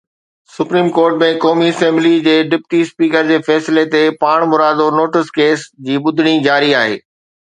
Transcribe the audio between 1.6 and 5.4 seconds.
assembly جي deputy speaker جي فيصلي تي پاڻمرادو نوٽيس